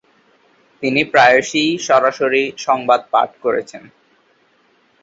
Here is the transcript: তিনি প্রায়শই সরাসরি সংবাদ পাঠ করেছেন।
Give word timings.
তিনি 0.83 1.01
প্রায়শই 1.13 1.69
সরাসরি 1.87 2.43
সংবাদ 2.57 3.01
পাঠ 3.11 3.29
করেছেন। 3.43 3.83